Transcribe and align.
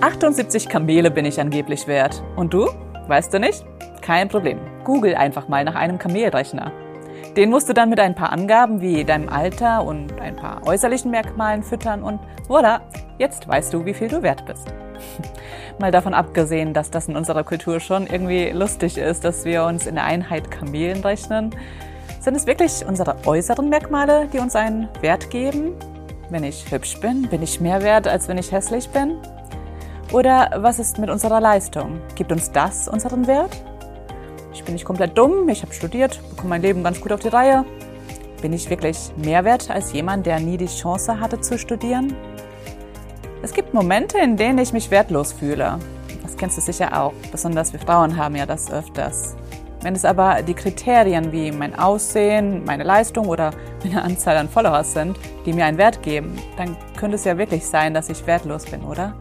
78 0.00 0.68
Kamele 0.68 1.10
bin 1.10 1.24
ich 1.24 1.40
angeblich 1.40 1.86
wert. 1.86 2.22
Und 2.36 2.54
du? 2.54 2.68
Weißt 3.08 3.32
du 3.32 3.40
nicht? 3.40 3.64
Kein 4.00 4.28
Problem. 4.28 4.58
Google 4.84 5.14
einfach 5.14 5.48
mal 5.48 5.64
nach 5.64 5.74
einem 5.74 5.98
Kamelrechner. 5.98 6.72
Den 7.36 7.50
musst 7.50 7.68
du 7.68 7.72
dann 7.72 7.88
mit 7.88 8.00
ein 8.00 8.14
paar 8.14 8.32
Angaben 8.32 8.80
wie 8.80 9.04
deinem 9.04 9.28
Alter 9.28 9.84
und 9.84 10.20
ein 10.20 10.36
paar 10.36 10.66
äußerlichen 10.66 11.10
Merkmalen 11.10 11.62
füttern 11.62 12.02
und 12.02 12.20
voilà, 12.48 12.80
jetzt 13.18 13.48
weißt 13.48 13.72
du, 13.72 13.84
wie 13.86 13.94
viel 13.94 14.08
du 14.08 14.22
wert 14.22 14.44
bist. 14.44 14.72
Mal 15.78 15.90
davon 15.90 16.14
abgesehen, 16.14 16.74
dass 16.74 16.90
das 16.90 17.08
in 17.08 17.16
unserer 17.16 17.42
Kultur 17.42 17.80
schon 17.80 18.06
irgendwie 18.06 18.50
lustig 18.50 18.98
ist, 18.98 19.24
dass 19.24 19.44
wir 19.44 19.64
uns 19.64 19.86
in 19.86 19.94
der 19.94 20.04
Einheit 20.04 20.50
Kamelen 20.50 21.00
rechnen, 21.00 21.54
sind 22.20 22.36
es 22.36 22.46
wirklich 22.46 22.84
unsere 22.86 23.16
äußeren 23.26 23.68
Merkmale, 23.68 24.28
die 24.32 24.38
uns 24.38 24.54
einen 24.54 24.88
Wert 25.00 25.30
geben? 25.30 25.72
Wenn 26.30 26.44
ich 26.44 26.70
hübsch 26.70 27.00
bin, 27.00 27.22
bin 27.28 27.42
ich 27.42 27.60
mehr 27.60 27.82
wert, 27.82 28.06
als 28.06 28.28
wenn 28.28 28.38
ich 28.38 28.52
hässlich 28.52 28.88
bin? 28.90 29.18
Oder 30.12 30.50
was 30.58 30.78
ist 30.78 30.98
mit 30.98 31.08
unserer 31.08 31.40
Leistung? 31.40 31.98
Gibt 32.14 32.32
uns 32.32 32.52
das 32.52 32.86
unseren 32.86 33.26
Wert? 33.26 33.56
Ich 34.52 34.62
bin 34.62 34.74
nicht 34.74 34.84
komplett 34.84 35.16
dumm, 35.16 35.48
ich 35.48 35.62
habe 35.62 35.72
studiert, 35.72 36.20
bekomme 36.28 36.50
mein 36.50 36.62
Leben 36.62 36.84
ganz 36.84 37.00
gut 37.00 37.12
auf 37.12 37.20
die 37.20 37.28
Reihe. 37.28 37.64
Bin 38.42 38.52
ich 38.52 38.68
wirklich 38.68 38.98
mehr 39.16 39.44
wert 39.44 39.70
als 39.70 39.94
jemand, 39.94 40.26
der 40.26 40.38
nie 40.38 40.58
die 40.58 40.66
Chance 40.66 41.18
hatte 41.18 41.40
zu 41.40 41.58
studieren? 41.58 42.14
Es 43.42 43.54
gibt 43.54 43.72
Momente, 43.72 44.18
in 44.18 44.36
denen 44.36 44.58
ich 44.58 44.74
mich 44.74 44.90
wertlos 44.90 45.32
fühle. 45.32 45.78
Das 46.22 46.36
kennst 46.36 46.58
du 46.58 46.60
sicher 46.60 47.00
auch. 47.00 47.14
Besonders 47.30 47.72
wir 47.72 47.80
Frauen 47.80 48.14
haben 48.16 48.36
ja 48.36 48.44
das 48.44 48.70
öfters. 48.70 49.34
Wenn 49.80 49.94
es 49.94 50.04
aber 50.04 50.42
die 50.42 50.54
Kriterien 50.54 51.32
wie 51.32 51.50
mein 51.50 51.76
Aussehen, 51.76 52.64
meine 52.66 52.84
Leistung 52.84 53.28
oder 53.28 53.52
meine 53.82 54.02
Anzahl 54.02 54.36
an 54.36 54.50
Followers 54.50 54.92
sind, 54.92 55.18
die 55.46 55.54
mir 55.54 55.64
einen 55.64 55.78
Wert 55.78 56.02
geben, 56.02 56.36
dann 56.58 56.76
könnte 56.96 57.16
es 57.16 57.24
ja 57.24 57.38
wirklich 57.38 57.66
sein, 57.66 57.94
dass 57.94 58.10
ich 58.10 58.26
wertlos 58.26 58.66
bin, 58.66 58.84
oder? 58.84 59.14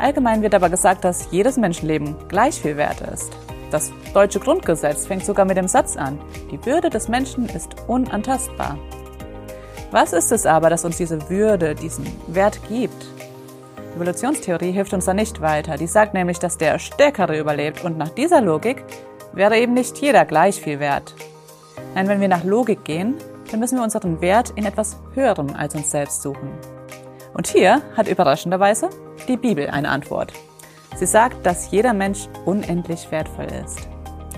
Allgemein 0.00 0.40
wird 0.40 0.54
aber 0.54 0.70
gesagt, 0.70 1.04
dass 1.04 1.30
jedes 1.30 1.58
Menschenleben 1.58 2.16
gleich 2.28 2.60
viel 2.60 2.78
wert 2.78 3.02
ist. 3.02 3.30
Das 3.70 3.92
deutsche 4.14 4.40
Grundgesetz 4.40 5.06
fängt 5.06 5.26
sogar 5.26 5.44
mit 5.44 5.58
dem 5.58 5.68
Satz 5.68 5.96
an, 5.96 6.18
die 6.50 6.64
Würde 6.64 6.88
des 6.88 7.08
Menschen 7.08 7.46
ist 7.46 7.76
unantastbar. 7.86 8.78
Was 9.90 10.14
ist 10.14 10.32
es 10.32 10.46
aber, 10.46 10.70
das 10.70 10.84
uns 10.86 10.96
diese 10.96 11.28
Würde, 11.28 11.74
diesen 11.74 12.06
Wert 12.28 12.60
gibt? 12.68 13.06
Evolutionstheorie 13.94 14.72
hilft 14.72 14.94
uns 14.94 15.04
da 15.04 15.12
nicht 15.12 15.42
weiter. 15.42 15.76
Die 15.76 15.86
sagt 15.86 16.14
nämlich, 16.14 16.38
dass 16.38 16.56
der 16.56 16.78
Stärkere 16.78 17.38
überlebt 17.38 17.84
und 17.84 17.98
nach 17.98 18.08
dieser 18.08 18.40
Logik 18.40 18.82
wäre 19.32 19.58
eben 19.58 19.74
nicht 19.74 19.98
jeder 19.98 20.24
gleich 20.24 20.60
viel 20.60 20.80
wert. 20.80 21.14
Nein, 21.94 22.08
wenn 22.08 22.20
wir 22.20 22.28
nach 22.28 22.44
Logik 22.44 22.84
gehen, 22.84 23.16
dann 23.50 23.60
müssen 23.60 23.76
wir 23.76 23.84
unseren 23.84 24.20
Wert 24.22 24.52
in 24.54 24.64
etwas 24.64 24.96
Höherem 25.14 25.54
als 25.54 25.74
uns 25.74 25.90
selbst 25.90 26.22
suchen. 26.22 26.50
Und 27.34 27.46
hier 27.46 27.82
hat 27.96 28.08
überraschenderweise 28.08 28.90
die 29.28 29.36
Bibel 29.36 29.68
eine 29.70 29.88
Antwort. 29.88 30.32
Sie 30.96 31.06
sagt, 31.06 31.46
dass 31.46 31.70
jeder 31.70 31.92
Mensch 31.92 32.28
unendlich 32.44 33.10
wertvoll 33.10 33.46
ist. 33.64 33.88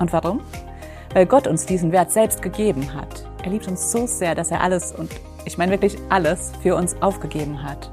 Und 0.01 0.13
warum? 0.13 0.41
Weil 1.15 1.27
Gott 1.27 1.47
uns 1.47 1.67
diesen 1.67 1.93
Wert 1.93 2.11
selbst 2.11 2.43
gegeben 2.43 2.95
hat. 2.95 3.27
Er 3.43 3.51
liebt 3.51 3.67
uns 3.69 3.91
so 3.91 4.07
sehr, 4.07 4.35
dass 4.35 4.51
er 4.51 4.63
alles, 4.63 4.93
und 4.93 5.11
ich 5.45 5.59
meine 5.59 5.73
wirklich 5.73 5.97
alles, 6.09 6.53
für 6.63 6.77
uns 6.77 6.95
aufgegeben 7.01 7.63
hat. 7.63 7.91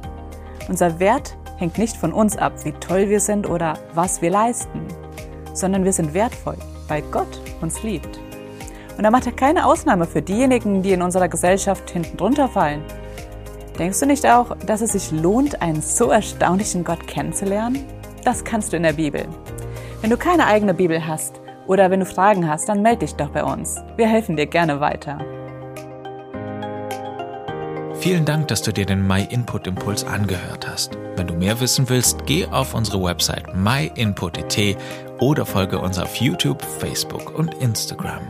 Unser 0.67 0.99
Wert 0.99 1.35
hängt 1.57 1.77
nicht 1.77 1.97
von 1.97 2.13
uns 2.13 2.37
ab, 2.37 2.53
wie 2.63 2.71
toll 2.73 3.09
wir 3.09 3.19
sind 3.19 3.49
oder 3.49 3.73
was 3.93 4.21
wir 4.21 4.29
leisten, 4.29 4.85
sondern 5.53 5.83
wir 5.83 5.93
sind 5.93 6.13
wertvoll, 6.13 6.57
weil 6.87 7.01
Gott 7.11 7.41
uns 7.61 7.81
liebt. 7.83 8.19
Und 8.97 9.03
da 9.03 9.11
macht 9.11 9.25
er 9.25 9.31
keine 9.31 9.65
Ausnahme 9.65 10.05
für 10.05 10.21
diejenigen, 10.21 10.81
die 10.83 10.91
in 10.91 11.01
unserer 11.01 11.29
Gesellschaft 11.29 11.89
hinten 11.89 12.17
drunter 12.17 12.47
fallen. 12.47 12.83
Denkst 13.79 14.01
du 14.01 14.05
nicht 14.05 14.25
auch, 14.27 14.57
dass 14.65 14.81
es 14.81 14.91
sich 14.91 15.09
lohnt, 15.11 15.61
einen 15.61 15.81
so 15.81 16.11
erstaunlichen 16.11 16.83
Gott 16.83 17.07
kennenzulernen? 17.07 17.85
Das 18.25 18.43
kannst 18.43 18.73
du 18.73 18.77
in 18.77 18.83
der 18.83 18.93
Bibel. 18.93 19.25
Wenn 20.01 20.09
du 20.09 20.17
keine 20.17 20.47
eigene 20.47 20.73
Bibel 20.73 21.07
hast 21.07 21.39
oder 21.65 21.89
wenn 21.89 22.01
du 22.01 22.05
Fragen 22.05 22.47
hast, 22.49 22.67
dann 22.67 22.81
melde 22.81 23.05
dich 23.05 23.15
doch 23.15 23.29
bei 23.29 23.41
uns. 23.41 23.77
Wir 23.95 24.07
helfen 24.07 24.35
dir 24.35 24.47
gerne 24.47 24.81
weiter. 24.81 25.19
Vielen 27.99 28.25
Dank, 28.25 28.49
dass 28.49 28.61
du 28.61 28.73
dir 28.73 28.85
den 28.85 29.07
My 29.07 29.25
Input 29.29 29.67
Impuls 29.67 30.05
angehört 30.05 30.67
hast. 30.69 30.97
Wenn 31.15 31.27
du 31.27 31.33
mehr 31.33 31.59
wissen 31.61 31.87
willst, 31.87 32.25
geh 32.25 32.45
auf 32.47 32.73
unsere 32.73 33.01
Website 33.01 33.55
myinput.it 33.55 34.77
oder 35.19 35.45
folge 35.45 35.79
uns 35.79 35.97
auf 35.99 36.15
YouTube, 36.17 36.61
Facebook 36.61 37.37
und 37.37 37.53
Instagram. 37.55 38.29